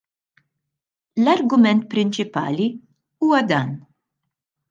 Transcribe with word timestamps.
L-argument 1.25 1.83
prinċipali 1.91 2.67
huwa 3.27 3.45
dan. 3.55 3.77